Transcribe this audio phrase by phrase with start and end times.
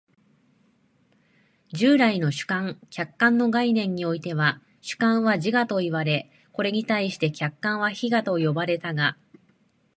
[1.73, 9.15] 従来の主観・客観の概念においては、主観は自我といわれ、これに対して客観は非我と呼ばれたが、